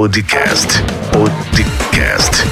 Podcast. 0.00 0.82
Podcast. 1.12 2.42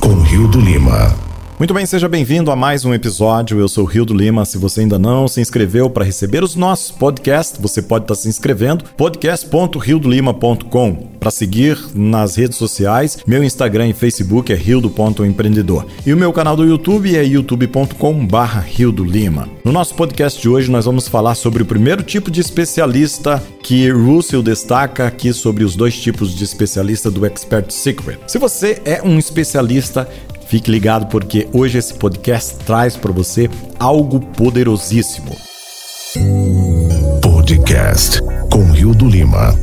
Com 0.00 0.20
Rio 0.20 0.46
do 0.48 0.60
Lima. 0.60 1.21
Muito 1.62 1.74
bem, 1.74 1.86
seja 1.86 2.08
bem-vindo 2.08 2.50
a 2.50 2.56
mais 2.56 2.84
um 2.84 2.92
episódio. 2.92 3.60
Eu 3.60 3.68
sou 3.68 3.84
o 3.84 3.86
Rio 3.86 4.04
do 4.04 4.12
Lima. 4.12 4.44
Se 4.44 4.58
você 4.58 4.80
ainda 4.80 4.98
não 4.98 5.28
se 5.28 5.40
inscreveu 5.40 5.88
para 5.88 6.04
receber 6.04 6.42
os 6.42 6.56
nossos 6.56 6.90
podcasts, 6.90 7.56
você 7.56 7.80
pode 7.80 8.02
estar 8.02 8.16
se 8.16 8.28
inscrevendo 8.28 8.84
podcast.riodolima.com 8.96 10.94
para 11.20 11.30
seguir 11.30 11.78
nas 11.94 12.34
redes 12.34 12.58
sociais. 12.58 13.18
Meu 13.24 13.44
Instagram 13.44 13.86
e 13.86 13.92
Facebook 13.92 14.52
é 14.52 14.56
rildo.empreendedor. 14.56 15.86
E 16.04 16.12
o 16.12 16.16
meu 16.16 16.32
canal 16.32 16.56
do 16.56 16.64
YouTube 16.64 17.16
é 17.16 17.22
youtube.com/rio 17.22 18.90
do 18.90 19.04
Lima. 19.04 19.48
No 19.64 19.70
nosso 19.70 19.94
podcast 19.94 20.42
de 20.42 20.48
hoje 20.48 20.68
nós 20.68 20.86
vamos 20.86 21.06
falar 21.06 21.36
sobre 21.36 21.62
o 21.62 21.66
primeiro 21.66 22.02
tipo 22.02 22.28
de 22.28 22.40
especialista 22.40 23.40
que 23.62 23.88
Russell 23.88 24.42
destaca 24.42 25.06
aqui 25.06 25.32
sobre 25.32 25.62
os 25.62 25.76
dois 25.76 25.96
tipos 25.96 26.34
de 26.34 26.42
especialista 26.42 27.08
do 27.08 27.24
Expert 27.24 27.70
Secret. 27.70 28.18
Se 28.26 28.36
você 28.36 28.82
é 28.84 29.00
um 29.00 29.16
especialista 29.16 30.08
Fique 30.52 30.70
ligado 30.70 31.06
porque 31.06 31.48
hoje 31.50 31.78
esse 31.78 31.94
podcast 31.94 32.56
traz 32.66 32.94
para 32.94 33.10
você 33.10 33.48
algo 33.78 34.20
poderosíssimo. 34.20 35.34
Podcast 37.22 38.20
com 38.50 38.70
Rio 38.70 38.94
do 38.94 39.08
Lima. 39.08 39.58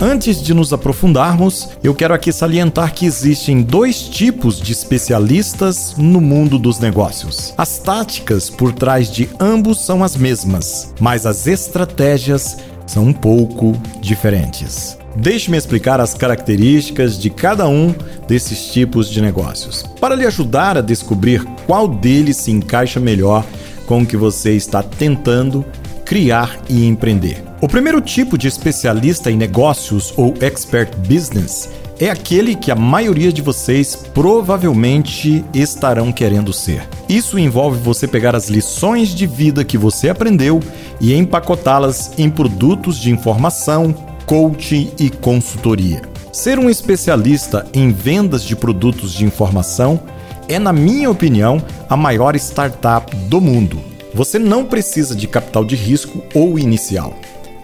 Antes 0.00 0.40
de 0.40 0.54
nos 0.54 0.72
aprofundarmos, 0.72 1.70
eu 1.82 1.92
quero 1.92 2.14
aqui 2.14 2.32
salientar 2.32 2.94
que 2.94 3.04
existem 3.04 3.62
dois 3.62 4.00
tipos 4.00 4.60
de 4.60 4.70
especialistas 4.70 5.96
no 5.98 6.20
mundo 6.20 6.56
dos 6.56 6.78
negócios. 6.78 7.52
As 7.58 7.80
táticas 7.80 8.48
por 8.48 8.72
trás 8.72 9.10
de 9.10 9.28
ambos 9.40 9.84
são 9.84 10.04
as 10.04 10.14
mesmas, 10.14 10.94
mas 11.00 11.26
as 11.26 11.48
estratégias 11.48 12.58
são 12.86 13.06
um 13.06 13.12
pouco 13.12 13.72
diferentes. 14.00 14.96
Deixe-me 15.18 15.56
explicar 15.56 15.98
as 15.98 16.12
características 16.12 17.18
de 17.18 17.30
cada 17.30 17.66
um 17.66 17.94
desses 18.28 18.70
tipos 18.70 19.08
de 19.08 19.22
negócios, 19.22 19.82
para 19.98 20.14
lhe 20.14 20.26
ajudar 20.26 20.76
a 20.76 20.82
descobrir 20.82 21.42
qual 21.66 21.88
deles 21.88 22.36
se 22.36 22.50
encaixa 22.50 23.00
melhor 23.00 23.44
com 23.86 24.02
o 24.02 24.06
que 24.06 24.16
você 24.16 24.52
está 24.52 24.82
tentando 24.82 25.64
criar 26.04 26.58
e 26.68 26.86
empreender. 26.86 27.42
O 27.62 27.68
primeiro 27.68 28.02
tipo 28.02 28.36
de 28.36 28.46
especialista 28.46 29.30
em 29.30 29.36
negócios 29.36 30.12
ou 30.16 30.34
expert 30.42 30.94
business 30.98 31.70
é 31.98 32.10
aquele 32.10 32.54
que 32.54 32.70
a 32.70 32.76
maioria 32.76 33.32
de 33.32 33.40
vocês 33.40 33.96
provavelmente 33.96 35.42
estarão 35.54 36.12
querendo 36.12 36.52
ser. 36.52 36.86
Isso 37.08 37.38
envolve 37.38 37.78
você 37.80 38.06
pegar 38.06 38.36
as 38.36 38.48
lições 38.48 39.14
de 39.14 39.26
vida 39.26 39.64
que 39.64 39.78
você 39.78 40.10
aprendeu 40.10 40.60
e 41.00 41.14
empacotá-las 41.14 42.12
em 42.18 42.28
produtos 42.28 42.98
de 42.98 43.10
informação, 43.10 43.94
coaching 44.26 44.92
e 44.98 45.08
consultoria. 45.08 46.02
Ser 46.32 46.58
um 46.58 46.68
especialista 46.68 47.66
em 47.72 47.92
vendas 47.92 48.42
de 48.42 48.54
produtos 48.54 49.14
de 49.14 49.24
informação 49.24 50.00
é, 50.48 50.58
na 50.58 50.72
minha 50.72 51.10
opinião, 51.10 51.62
a 51.88 51.96
maior 51.96 52.36
startup 52.36 53.14
do 53.16 53.40
mundo. 53.40 53.80
Você 54.12 54.38
não 54.38 54.64
precisa 54.64 55.14
de 55.14 55.26
capital 55.26 55.64
de 55.64 55.76
risco 55.76 56.22
ou 56.34 56.58
inicial, 56.58 57.14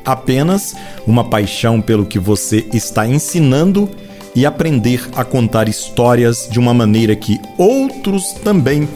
apenas 0.04 0.74
uma 1.06 1.24
paixão 1.24 1.80
pelo 1.80 2.06
que 2.06 2.18
você 2.18 2.66
está 2.72 3.06
ensinando 3.06 3.90
e 4.34 4.46
aprender 4.46 5.08
a 5.14 5.24
contar 5.24 5.68
histórias 5.68 6.48
de 6.50 6.58
uma 6.58 6.72
maneira 6.72 7.14
que 7.14 7.40
outros 7.58 8.32
também 8.44 8.88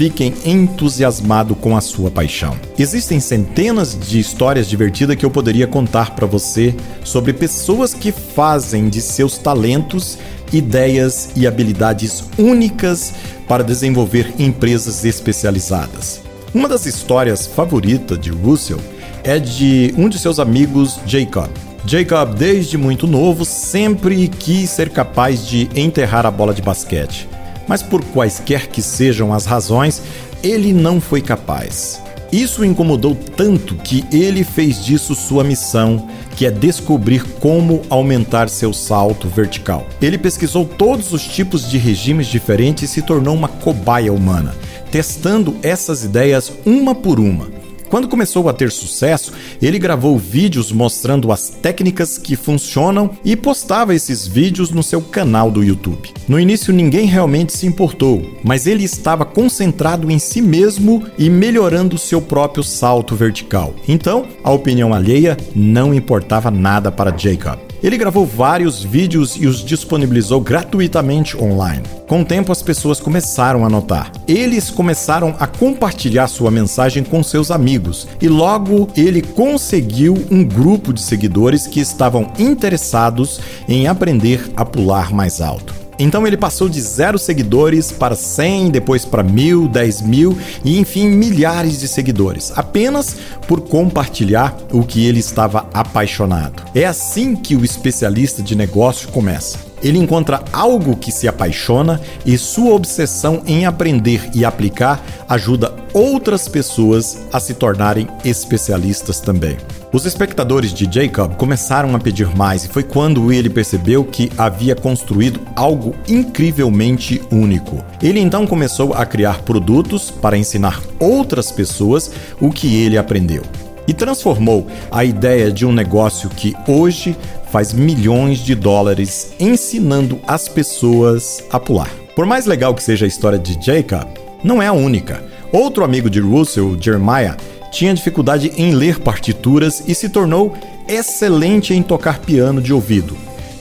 fiquem 0.00 0.32
entusiasmados 0.46 1.58
com 1.60 1.76
a 1.76 1.80
sua 1.82 2.10
paixão. 2.10 2.58
Existem 2.78 3.20
centenas 3.20 3.94
de 3.94 4.18
histórias 4.18 4.66
divertidas 4.66 5.14
que 5.14 5.26
eu 5.26 5.30
poderia 5.30 5.66
contar 5.66 6.14
para 6.14 6.26
você 6.26 6.74
sobre 7.04 7.34
pessoas 7.34 7.92
que 7.92 8.10
fazem 8.10 8.88
de 8.88 8.98
seus 8.98 9.36
talentos, 9.36 10.16
ideias 10.54 11.28
e 11.36 11.46
habilidades 11.46 12.24
únicas 12.38 13.12
para 13.46 13.62
desenvolver 13.62 14.32
empresas 14.38 15.04
especializadas. 15.04 16.22
Uma 16.54 16.66
das 16.66 16.86
histórias 16.86 17.46
favoritas 17.46 18.18
de 18.18 18.30
Russell 18.30 18.80
é 19.22 19.38
de 19.38 19.92
um 19.98 20.08
de 20.08 20.18
seus 20.18 20.38
amigos, 20.38 20.98
Jacob. 21.04 21.50
Jacob, 21.84 22.36
desde 22.36 22.78
muito 22.78 23.06
novo, 23.06 23.44
sempre 23.44 24.28
quis 24.28 24.70
ser 24.70 24.88
capaz 24.88 25.46
de 25.46 25.68
enterrar 25.76 26.24
a 26.24 26.30
bola 26.30 26.54
de 26.54 26.62
basquete 26.62 27.28
mas 27.70 27.84
por 27.84 28.02
quaisquer 28.06 28.66
que 28.66 28.82
sejam 28.82 29.32
as 29.32 29.46
razões, 29.46 30.02
ele 30.42 30.72
não 30.72 31.00
foi 31.00 31.20
capaz. 31.22 32.02
Isso 32.32 32.62
o 32.62 32.64
incomodou 32.64 33.14
tanto 33.14 33.76
que 33.76 34.04
ele 34.12 34.42
fez 34.42 34.84
disso 34.84 35.14
sua 35.14 35.44
missão, 35.44 36.08
que 36.34 36.44
é 36.44 36.50
descobrir 36.50 37.22
como 37.38 37.82
aumentar 37.88 38.48
seu 38.48 38.72
salto 38.72 39.28
vertical. 39.28 39.86
Ele 40.02 40.18
pesquisou 40.18 40.64
todos 40.64 41.12
os 41.12 41.22
tipos 41.22 41.70
de 41.70 41.78
regimes 41.78 42.26
diferentes 42.26 42.82
e 42.82 42.88
se 42.88 43.02
tornou 43.02 43.36
uma 43.36 43.46
cobaia 43.46 44.12
humana, 44.12 44.52
testando 44.90 45.56
essas 45.62 46.02
ideias 46.02 46.52
uma 46.66 46.92
por 46.92 47.20
uma 47.20 47.59
quando 47.90 48.08
começou 48.08 48.48
a 48.48 48.52
ter 48.52 48.70
sucesso, 48.70 49.32
ele 49.60 49.78
gravou 49.78 50.16
vídeos 50.16 50.70
mostrando 50.70 51.32
as 51.32 51.48
técnicas 51.48 52.16
que 52.16 52.36
funcionam 52.36 53.10
e 53.24 53.34
postava 53.34 53.94
esses 53.94 54.26
vídeos 54.26 54.70
no 54.70 54.82
seu 54.82 55.02
canal 55.02 55.50
do 55.50 55.64
YouTube. 55.64 56.12
No 56.28 56.38
início 56.38 56.72
ninguém 56.72 57.06
realmente 57.06 57.52
se 57.52 57.66
importou, 57.66 58.22
mas 58.44 58.68
ele 58.68 58.84
estava 58.84 59.24
concentrado 59.24 60.08
em 60.08 60.20
si 60.20 60.40
mesmo 60.40 61.04
e 61.18 61.28
melhorando 61.28 61.98
seu 61.98 62.22
próprio 62.22 62.62
salto 62.62 63.16
vertical. 63.16 63.74
Então, 63.88 64.24
a 64.44 64.52
opinião 64.52 64.94
alheia 64.94 65.36
não 65.54 65.92
importava 65.92 66.48
nada 66.48 66.92
para 66.92 67.16
Jacob. 67.16 67.69
Ele 67.82 67.96
gravou 67.96 68.26
vários 68.26 68.84
vídeos 68.84 69.36
e 69.36 69.46
os 69.46 69.64
disponibilizou 69.64 70.40
gratuitamente 70.40 71.36
online. 71.36 71.82
Com 72.06 72.22
o 72.22 72.24
tempo, 72.24 72.52
as 72.52 72.62
pessoas 72.62 73.00
começaram 73.00 73.64
a 73.64 73.68
notar. 73.68 74.12
Eles 74.28 74.70
começaram 74.70 75.34
a 75.38 75.46
compartilhar 75.46 76.28
sua 76.28 76.50
mensagem 76.50 77.02
com 77.02 77.22
seus 77.22 77.50
amigos 77.50 78.06
e 78.20 78.28
logo 78.28 78.88
ele 78.96 79.22
conseguiu 79.22 80.14
um 80.30 80.44
grupo 80.44 80.92
de 80.92 81.00
seguidores 81.00 81.66
que 81.66 81.80
estavam 81.80 82.32
interessados 82.38 83.40
em 83.68 83.86
aprender 83.86 84.50
a 84.56 84.64
pular 84.64 85.12
mais 85.12 85.40
alto. 85.40 85.79
Então 86.00 86.26
ele 86.26 86.36
passou 86.36 86.66
de 86.66 86.80
zero 86.80 87.18
seguidores 87.18 87.92
para 87.92 88.16
100, 88.16 88.70
depois 88.70 89.04
para 89.04 89.22
mil, 89.22 89.68
10 89.68 90.00
mil 90.00 90.36
e 90.64 90.78
enfim 90.78 91.08
milhares 91.08 91.78
de 91.78 91.86
seguidores, 91.86 92.52
apenas 92.56 93.16
por 93.46 93.60
compartilhar 93.60 94.56
o 94.72 94.82
que 94.82 95.06
ele 95.06 95.20
estava 95.20 95.68
apaixonado. 95.74 96.62
É 96.74 96.86
assim 96.86 97.36
que 97.36 97.54
o 97.54 97.64
especialista 97.64 98.42
de 98.42 98.56
negócio 98.56 99.08
começa. 99.08 99.69
Ele 99.82 99.98
encontra 99.98 100.42
algo 100.52 100.96
que 100.96 101.10
se 101.10 101.26
apaixona 101.26 102.00
e 102.24 102.36
sua 102.36 102.74
obsessão 102.74 103.42
em 103.46 103.66
aprender 103.66 104.30
e 104.34 104.44
aplicar 104.44 105.04
ajuda 105.28 105.74
outras 105.92 106.48
pessoas 106.48 107.18
a 107.32 107.40
se 107.40 107.54
tornarem 107.54 108.06
especialistas 108.24 109.20
também. 109.20 109.56
Os 109.92 110.06
espectadores 110.06 110.72
de 110.72 110.88
Jacob 110.90 111.34
começaram 111.34 111.96
a 111.96 111.98
pedir 111.98 112.28
mais 112.36 112.64
e 112.64 112.68
foi 112.68 112.84
quando 112.84 113.32
ele 113.32 113.50
percebeu 113.50 114.04
que 114.04 114.30
havia 114.38 114.76
construído 114.76 115.40
algo 115.56 115.96
incrivelmente 116.08 117.20
único. 117.30 117.84
Ele 118.00 118.20
então 118.20 118.46
começou 118.46 118.94
a 118.94 119.04
criar 119.04 119.42
produtos 119.42 120.08
para 120.10 120.38
ensinar 120.38 120.80
outras 120.98 121.50
pessoas 121.50 122.12
o 122.40 122.50
que 122.50 122.82
ele 122.82 122.96
aprendeu 122.96 123.42
e 123.90 123.92
transformou 123.92 124.68
a 124.88 125.04
ideia 125.04 125.50
de 125.50 125.66
um 125.66 125.72
negócio 125.72 126.30
que 126.30 126.54
hoje 126.68 127.16
faz 127.50 127.72
milhões 127.72 128.38
de 128.38 128.54
dólares 128.54 129.32
ensinando 129.40 130.20
as 130.28 130.48
pessoas 130.48 131.42
a 131.50 131.58
pular. 131.58 131.90
Por 132.14 132.24
mais 132.24 132.46
legal 132.46 132.72
que 132.72 132.84
seja 132.84 133.04
a 133.04 133.08
história 133.08 133.36
de 133.36 133.58
Jacob, 133.60 134.06
não 134.44 134.62
é 134.62 134.68
a 134.68 134.72
única. 134.72 135.24
Outro 135.52 135.82
amigo 135.82 136.08
de 136.08 136.20
Russell, 136.20 136.78
Jeremiah, 136.80 137.36
tinha 137.72 137.92
dificuldade 137.92 138.52
em 138.56 138.70
ler 138.70 139.00
partituras 139.00 139.82
e 139.88 139.92
se 139.92 140.08
tornou 140.08 140.56
excelente 140.86 141.74
em 141.74 141.82
tocar 141.82 142.20
piano 142.20 142.62
de 142.62 142.72
ouvido. 142.72 143.16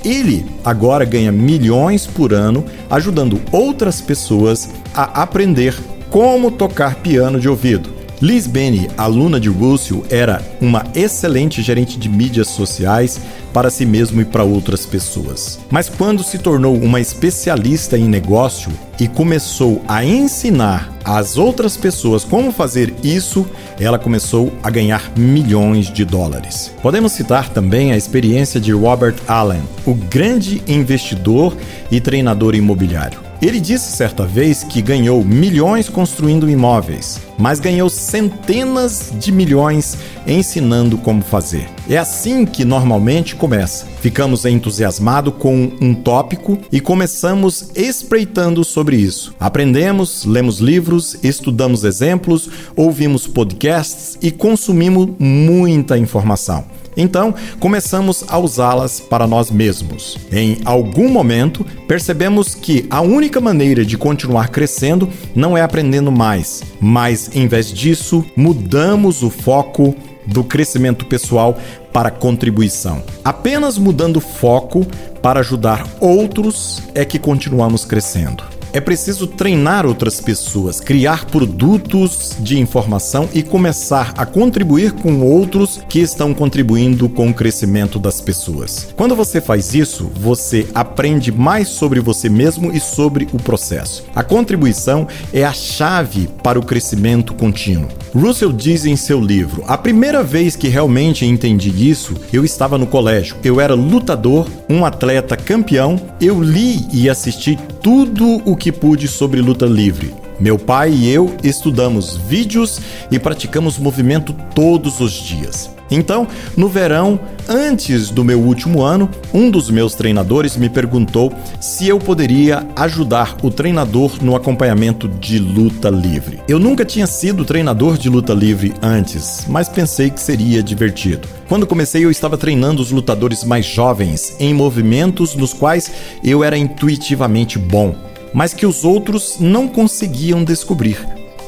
Ele 0.05 0.45
agora 0.63 1.05
ganha 1.05 1.31
milhões 1.31 2.05
por 2.05 2.35
ano 2.35 2.63
ajudando 2.87 3.41
outras 3.51 3.99
pessoas 3.99 4.69
a 4.93 5.23
aprender 5.23 5.75
como 6.11 6.51
tocar 6.51 6.93
piano 6.97 7.39
de 7.39 7.49
ouvido. 7.49 7.98
Liz 8.21 8.47
Benny, 8.47 8.89
aluna 8.97 9.39
de 9.39 9.47
Russell, 9.47 10.03
era 10.09 10.41
uma 10.59 10.85
excelente 10.93 11.61
gerente 11.61 11.97
de 11.97 12.09
mídias 12.09 12.49
sociais 12.49 13.17
para 13.53 13.69
si 13.69 13.85
mesmo 13.85 14.19
e 14.19 14.25
para 14.25 14.43
outras 14.43 14.85
pessoas. 14.85 15.57
Mas 15.71 15.87
quando 15.87 16.21
se 16.21 16.37
tornou 16.37 16.75
uma 16.75 16.99
especialista 16.99 17.97
em 17.97 18.09
negócio 18.09 18.73
e 18.99 19.07
começou 19.07 19.81
a 19.87 20.03
ensinar 20.03 20.93
às 21.05 21.37
outras 21.37 21.77
pessoas 21.77 22.25
como 22.25 22.51
fazer 22.51 22.93
isso, 23.01 23.47
ela 23.79 23.97
começou 23.97 24.51
a 24.61 24.69
ganhar 24.69 25.13
milhões 25.15 25.89
de 25.89 26.03
dólares. 26.03 26.73
Podemos 26.81 27.13
citar 27.13 27.47
também 27.47 27.93
a 27.93 27.97
experiência 27.97 28.59
de 28.59 28.73
Robert 28.73 29.15
Allen, 29.29 29.63
o 29.85 29.93
grande 29.93 30.61
investidor 30.67 31.55
e 31.89 32.01
treinador 32.01 32.53
imobiliário. 32.53 33.28
Ele 33.41 33.59
disse 33.61 33.95
certa 33.95 34.25
vez 34.25 34.65
que 34.65 34.81
ganhou 34.81 35.23
milhões 35.23 35.87
construindo 35.87 36.49
imóveis, 36.49 37.21
mas 37.37 37.61
ganhou 37.61 37.89
centenas 37.89 39.13
de 39.17 39.31
milhões 39.31 39.97
ensinando 40.27 40.97
como 40.97 41.21
fazer. 41.21 41.69
É 41.89 41.97
assim 41.97 42.45
que 42.45 42.65
normalmente 42.65 43.37
começa. 43.37 43.85
Ficamos 44.01 44.43
entusiasmados 44.43 45.33
com 45.39 45.71
um 45.79 45.95
tópico 45.95 46.57
e 46.69 46.81
começamos 46.81 47.71
espreitando 47.75 48.65
sobre 48.65 48.97
isso. 48.97 49.33
Aprendemos, 49.39 50.25
lemos 50.25 50.59
livros, 50.59 51.15
estudamos 51.23 51.85
exemplos, 51.85 52.49
ouvimos 52.75 53.25
podcasts 53.25 54.17
e 54.21 54.31
consumimos 54.31 55.07
muita 55.17 55.97
informação. 55.97 56.65
Então, 56.99 57.33
começamos 57.61 58.25
a 58.27 58.37
usá-las 58.37 58.99
para 58.99 59.25
nós 59.25 59.49
mesmos. 59.49 60.17
Em 60.29 60.57
algum 60.65 61.07
momento, 61.07 61.65
percebemos 61.87 62.53
que 62.53 62.85
a 62.89 62.99
única 62.99 63.39
maneira 63.39 63.85
de 63.85 63.97
continuar 63.97 64.49
crescendo 64.49 65.07
não 65.33 65.57
é 65.57 65.61
aprendendo 65.61 66.11
mais, 66.11 66.61
mas 66.81 67.33
em 67.33 67.47
vez 67.47 67.71
disso, 67.71 68.25
mudamos 68.35 69.23
o 69.23 69.29
foco 69.29 69.95
do 70.25 70.43
crescimento 70.43 71.05
pessoal 71.05 71.57
para 71.93 72.11
contribuição. 72.11 73.01
Apenas 73.23 73.77
mudando 73.77 74.19
foco 74.19 74.85
para 75.21 75.39
ajudar 75.39 75.87
outros 76.01 76.83
é 76.93 77.05
que 77.05 77.17
continuamos 77.17 77.85
crescendo. 77.85 78.43
É 78.71 78.79
preciso 78.79 79.25
treinar 79.25 79.85
outras 79.85 80.21
pessoas, 80.21 80.79
criar 80.79 81.25
produtos 81.25 82.35
de 82.39 82.59
informação 82.59 83.27
e 83.33 83.41
começar 83.41 84.13
a 84.15 84.27
contribuir 84.27 84.91
com 84.91 85.21
outros 85.21 85.79
que 85.89 85.99
estão 85.99 86.35
contribuindo 86.35 87.09
com 87.09 87.29
o 87.29 87.33
crescimento 87.33 87.97
das 87.97 88.21
pessoas. 88.21 88.93
Quando 88.95 89.15
você 89.15 89.41
faz 89.41 89.73
isso, 89.73 90.11
você 90.13 90.67
aprende 90.75 91.31
mais 91.31 91.67
sobre 91.69 91.99
você 91.99 92.29
mesmo 92.29 92.71
e 92.71 92.79
sobre 92.79 93.27
o 93.33 93.37
processo. 93.37 94.05
A 94.15 94.23
contribuição 94.23 95.07
é 95.33 95.43
a 95.43 95.53
chave 95.53 96.29
para 96.43 96.59
o 96.59 96.65
crescimento 96.65 97.33
contínuo. 97.33 97.89
Russell 98.13 98.51
diz 98.51 98.85
em 98.85 98.95
seu 98.95 99.19
livro: 99.19 99.63
A 99.67 99.77
primeira 99.77 100.23
vez 100.23 100.55
que 100.55 100.67
realmente 100.67 101.25
entendi 101.25 101.89
isso, 101.89 102.15
eu 102.31 102.45
estava 102.45 102.77
no 102.77 102.87
colégio. 102.87 103.35
Eu 103.43 103.59
era 103.59 103.73
lutador, 103.73 104.47
um 104.69 104.85
atleta 104.85 105.35
campeão. 105.35 105.99
Eu 106.21 106.41
li 106.41 106.87
e 106.91 107.09
assisti 107.09 107.57
tudo 107.81 108.41
o 108.45 108.55
que 108.59 108.71
pude 108.71 109.07
sobre 109.07 109.41
luta 109.41 109.65
livre. 109.65 110.13
Meu 110.39 110.59
pai 110.59 110.91
e 110.91 111.09
eu 111.09 111.35
estudamos 111.43 112.15
vídeos 112.15 112.79
e 113.09 113.17
praticamos 113.17 113.77
movimento 113.77 114.35
todos 114.53 114.99
os 114.99 115.13
dias. 115.13 115.71
Então, 115.91 116.27
no 116.55 116.69
verão, 116.69 117.19
antes 117.47 118.11
do 118.11 118.23
meu 118.23 118.39
último 118.39 118.83
ano, 118.83 119.09
um 119.33 119.49
dos 119.49 119.71
meus 119.71 119.95
treinadores 119.95 120.55
me 120.55 120.69
perguntou 120.69 121.33
se 121.59 121.87
eu 121.87 121.97
poderia 121.97 122.65
ajudar 122.75 123.35
o 123.41 123.49
treinador 123.49 124.23
no 124.23 124.35
acompanhamento 124.35 125.07
de 125.07 125.39
luta 125.39 125.89
livre. 125.89 126.39
Eu 126.47 126.59
nunca 126.59 126.85
tinha 126.85 127.07
sido 127.07 127.43
treinador 127.43 127.97
de 127.97 128.07
luta 128.07 128.33
livre 128.33 128.73
antes, 128.81 129.45
mas 129.47 129.67
pensei 129.67 130.11
que 130.11 130.21
seria 130.21 130.61
divertido. 130.61 131.27
Quando 131.47 131.65
comecei, 131.65 132.05
eu 132.05 132.11
estava 132.11 132.37
treinando 132.37 132.81
os 132.81 132.91
lutadores 132.91 133.43
mais 133.43 133.65
jovens 133.65 134.35
em 134.39 134.53
movimentos 134.53 135.33
nos 135.33 135.53
quais 135.53 135.91
eu 136.23 136.43
era 136.43 136.55
intuitivamente 136.57 137.57
bom, 137.57 137.95
mas 138.33 138.53
que 138.53 138.65
os 138.65 138.83
outros 138.83 139.37
não 139.39 139.67
conseguiam 139.67 140.43
descobrir. 140.43 140.97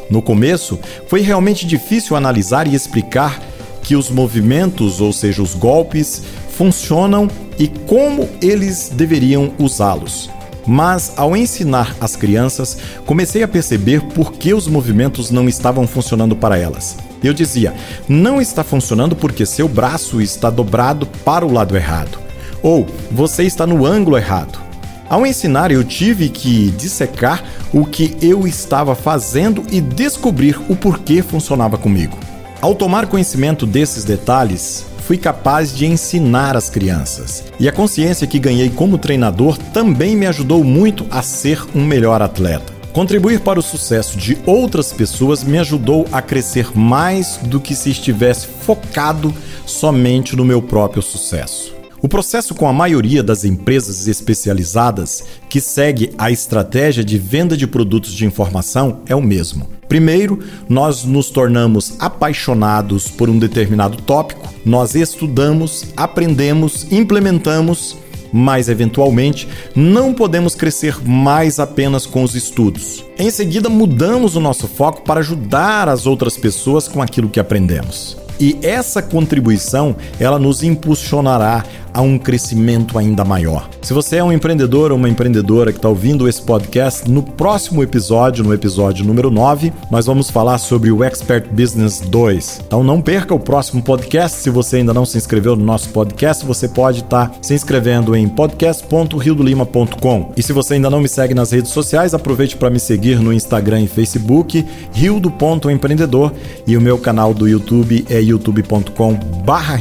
No 0.10 0.22
começo, 0.22 0.78
foi 1.07 1.22
realmente 1.22 1.66
difícil 1.66 2.16
analisar 2.16 2.68
e 2.68 2.75
explicar 2.75 3.42
que 3.81 3.95
os 3.95 4.10
movimentos, 4.10 5.01
ou 5.01 5.13
seja, 5.13 5.42
os 5.42 5.54
golpes, 5.54 6.22
funcionam 6.50 7.30
e 7.57 7.68
como 7.68 8.30
eles 8.42 8.92
deveriam 8.94 9.54
usá-los. 9.57 10.30
Mas 10.68 11.13
ao 11.18 11.36
ensinar 11.36 11.95
as 12.00 12.16
crianças, 12.16 12.78
comecei 13.06 13.42
a 13.42 13.48
perceber 13.48 14.01
por 14.01 14.33
que 14.33 14.54
os 14.54 14.68
movimentos 14.68 15.31
não 15.31 15.50
estavam 15.50 15.88
funcionando 15.88 16.36
para 16.36 16.57
elas. 16.57 16.98
Eu 17.24 17.33
dizia: 17.33 17.74
não 18.07 18.42
está 18.42 18.63
funcionando 18.63 19.16
porque 19.16 19.45
seu 19.45 19.68
braço 19.68 20.22
está 20.22 20.50
dobrado 20.50 21.06
para 21.25 21.45
o 21.45 21.51
lado 21.51 21.75
errado, 21.75 22.19
ou 22.62 22.86
você 23.12 23.44
está 23.44 23.66
no 23.66 23.86
ângulo 23.86 24.18
errado. 24.18 24.70
Ao 25.11 25.25
ensinar, 25.25 25.71
eu 25.73 25.83
tive 25.83 26.29
que 26.29 26.71
dissecar 26.71 27.43
o 27.73 27.85
que 27.85 28.15
eu 28.21 28.47
estava 28.47 28.95
fazendo 28.95 29.61
e 29.69 29.81
descobrir 29.81 30.57
o 30.69 30.75
porquê 30.75 31.21
funcionava 31.21 31.77
comigo. 31.77 32.17
Ao 32.61 32.73
tomar 32.73 33.07
conhecimento 33.07 33.65
desses 33.65 34.05
detalhes, 34.05 34.85
fui 34.99 35.17
capaz 35.17 35.75
de 35.75 35.85
ensinar 35.85 36.55
as 36.55 36.69
crianças. 36.69 37.43
E 37.59 37.67
a 37.67 37.73
consciência 37.73 38.25
que 38.25 38.39
ganhei 38.39 38.69
como 38.69 38.97
treinador 38.97 39.57
também 39.73 40.15
me 40.15 40.27
ajudou 40.27 40.63
muito 40.63 41.05
a 41.11 41.21
ser 41.21 41.61
um 41.75 41.83
melhor 41.83 42.21
atleta. 42.21 42.71
Contribuir 42.93 43.41
para 43.41 43.59
o 43.59 43.61
sucesso 43.61 44.17
de 44.17 44.37
outras 44.45 44.93
pessoas 44.93 45.43
me 45.43 45.57
ajudou 45.57 46.07
a 46.09 46.21
crescer 46.21 46.69
mais 46.73 47.35
do 47.35 47.59
que 47.59 47.75
se 47.75 47.89
estivesse 47.89 48.47
focado 48.47 49.33
somente 49.65 50.37
no 50.37 50.45
meu 50.45 50.61
próprio 50.61 51.01
sucesso. 51.01 51.81
O 52.03 52.09
processo 52.09 52.56
com 52.56 52.68
a 52.68 52.74
maioria 52.74 53.21
das 53.21 53.45
empresas 53.45 54.07
especializadas 54.07 55.24
que 55.48 55.62
segue 55.62 56.12
a 56.18 56.31
estratégia 56.31 57.03
de 57.03 57.19
venda 57.19 57.56
de 57.56 57.68
produtos 57.68 58.13
de 58.13 58.25
informação 58.25 59.01
é 59.06 59.15
o 59.15 59.21
mesmo. 59.21 59.68
Primeiro, 59.88 60.39
nós 60.68 61.03
nos 61.03 61.30
tornamos 61.30 61.94
apaixonados 62.00 63.07
por 63.07 63.30
um 63.30 63.38
determinado 63.38 64.01
tópico, 64.01 64.51
nós 64.65 64.95
estudamos, 64.95 65.94
aprendemos, 65.95 66.92
implementamos, 66.92 67.98
mas 68.33 68.68
eventualmente 68.68 69.47
não 69.75 70.12
podemos 70.12 70.56
crescer 70.56 71.07
mais 71.07 71.59
apenas 71.59 72.07
com 72.07 72.24
os 72.24 72.33
estudos. 72.33 73.06
Em 73.15 73.30
seguida, 73.30 73.69
mudamos 73.69 74.36
o 74.36 74.39
nosso 74.39 74.68
foco 74.68 75.04
para 75.04 75.19
ajudar 75.19 75.88
as 75.88 76.07
outras 76.07 76.36
pessoas 76.36 76.88
com 76.88 77.00
aquilo 77.00 77.30
que 77.30 77.39
aprendemos. 77.39 78.18
E 78.42 78.57
essa 78.63 79.04
contribuição, 79.04 79.95
ela 80.19 80.39
nos 80.39 80.63
impulsionará 80.63 81.63
a 81.93 82.01
um 82.01 82.17
crescimento 82.17 82.97
ainda 82.97 83.25
maior. 83.25 83.69
Se 83.81 83.93
você 83.93 84.17
é 84.17 84.23
um 84.23 84.31
empreendedor 84.31 84.91
ou 84.91 84.97
uma 84.97 85.09
empreendedora 85.09 85.71
que 85.71 85.77
está 85.77 85.89
ouvindo 85.89 86.27
esse 86.27 86.41
podcast, 86.41 87.09
no 87.09 87.21
próximo 87.21 87.83
episódio, 87.83 88.43
no 88.43 88.53
episódio 88.53 89.05
número 89.05 89.29
9, 89.29 89.73
nós 89.89 90.05
vamos 90.05 90.29
falar 90.29 90.57
sobre 90.57 90.91
o 90.91 91.03
Expert 91.03 91.47
Business 91.51 91.99
2. 91.99 92.61
Então 92.65 92.83
não 92.83 93.01
perca 93.01 93.33
o 93.33 93.39
próximo 93.39 93.83
podcast. 93.83 94.38
Se 94.38 94.49
você 94.49 94.77
ainda 94.77 94.93
não 94.93 95.05
se 95.05 95.17
inscreveu 95.17 95.55
no 95.55 95.65
nosso 95.65 95.89
podcast, 95.89 96.45
você 96.45 96.67
pode 96.67 96.99
estar 96.99 97.29
tá 97.29 97.35
se 97.41 97.53
inscrevendo 97.53 98.15
em 98.15 98.27
podcast.riodolima.com. 98.29 100.31
E 100.37 100.44
se 100.44 100.53
você 100.53 100.75
ainda 100.75 100.89
não 100.89 101.01
me 101.01 101.09
segue 101.09 101.33
nas 101.33 101.51
redes 101.51 101.71
sociais, 101.71 102.13
aproveite 102.13 102.55
para 102.55 102.69
me 102.69 102.79
seguir 102.79 103.19
no 103.19 103.33
Instagram 103.33 103.81
e 103.81 103.87
Facebook, 103.87 104.65
rildo.empreendedor, 104.94 106.31
e 106.65 106.77
o 106.77 106.81
meu 106.81 106.97
canal 106.97 107.33
do 107.33 107.47
YouTube 107.47 108.05
é 108.09 108.21
youtube.com/barra 108.21 109.80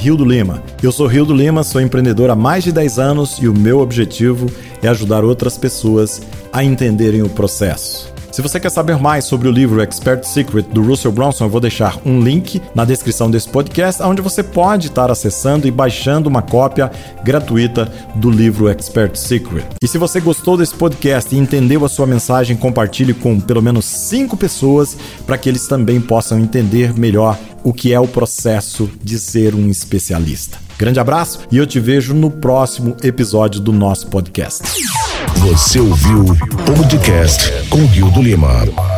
Eu 0.82 0.90
sou 0.90 1.06
Rio 1.06 1.24
do 1.24 1.34
Lima, 1.34 1.62
sou 1.62 1.80
empreendedor 1.80 1.99
empreendedor 2.00 2.30
há 2.30 2.34
mais 2.34 2.64
de 2.64 2.72
10 2.72 2.98
anos 2.98 3.38
e 3.40 3.46
o 3.46 3.52
meu 3.52 3.80
objetivo 3.80 4.50
é 4.82 4.88
ajudar 4.88 5.22
outras 5.22 5.58
pessoas 5.58 6.22
a 6.52 6.64
entenderem 6.64 7.22
o 7.22 7.28
processo. 7.28 8.19
Se 8.30 8.40
você 8.40 8.60
quer 8.60 8.70
saber 8.70 8.96
mais 8.96 9.24
sobre 9.24 9.48
o 9.48 9.50
livro 9.50 9.80
Expert 9.82 10.24
Secret 10.24 10.62
do 10.62 10.82
Russell 10.82 11.10
Brunson, 11.10 11.44
eu 11.44 11.50
vou 11.50 11.60
deixar 11.60 11.98
um 12.06 12.20
link 12.20 12.62
na 12.74 12.84
descrição 12.84 13.28
desse 13.28 13.48
podcast, 13.48 14.00
onde 14.02 14.22
você 14.22 14.42
pode 14.42 14.86
estar 14.86 15.10
acessando 15.10 15.66
e 15.66 15.70
baixando 15.70 16.28
uma 16.28 16.40
cópia 16.40 16.92
gratuita 17.24 17.92
do 18.14 18.30
livro 18.30 18.68
Expert 18.68 19.16
Secret. 19.16 19.64
E 19.82 19.88
se 19.88 19.98
você 19.98 20.20
gostou 20.20 20.56
desse 20.56 20.74
podcast 20.74 21.34
e 21.34 21.38
entendeu 21.38 21.84
a 21.84 21.88
sua 21.88 22.06
mensagem, 22.06 22.56
compartilhe 22.56 23.12
com 23.12 23.40
pelo 23.40 23.60
menos 23.60 23.84
cinco 23.84 24.36
pessoas 24.36 24.96
para 25.26 25.36
que 25.36 25.48
eles 25.48 25.66
também 25.66 26.00
possam 26.00 26.38
entender 26.38 26.96
melhor 26.96 27.36
o 27.64 27.72
que 27.72 27.92
é 27.92 27.98
o 27.98 28.06
processo 28.06 28.88
de 29.02 29.18
ser 29.18 29.56
um 29.56 29.68
especialista. 29.68 30.56
Grande 30.78 31.00
abraço 31.00 31.40
e 31.50 31.58
eu 31.58 31.66
te 31.66 31.80
vejo 31.80 32.14
no 32.14 32.30
próximo 32.30 32.96
episódio 33.02 33.60
do 33.60 33.72
nosso 33.72 34.06
podcast. 34.06 34.62
Você 35.36 35.80
ouviu 35.80 36.24
o 36.24 36.36
podcast 36.74 37.68
com 37.68 37.86
Rio 37.86 38.10
do 38.10 38.22
Lima. 38.22 38.89